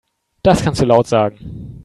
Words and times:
Das 0.41 0.63
kannst 0.63 0.81
du 0.81 0.85
laut 0.85 1.05
sagen. 1.05 1.77